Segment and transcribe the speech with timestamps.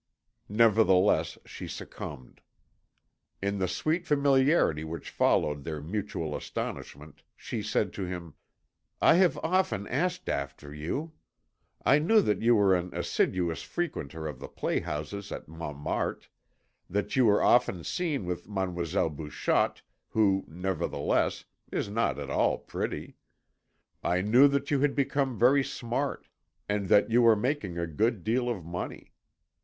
[0.49, 2.41] Nevertheless she succumbed.
[3.39, 8.33] In the sweet familiarity which followed their mutual astonishment she said to him:
[8.99, 11.11] "I have often asked after you.
[11.85, 16.25] I knew that you were an assiduous frequenter of the playhouses at Montmartre,
[16.89, 23.17] that you were often seen with Mademoiselle Bouchotte, who, nevertheless, is not at all pretty.
[24.03, 26.27] I knew that you had become very smart,
[26.67, 29.13] and that you were making a good deal of money.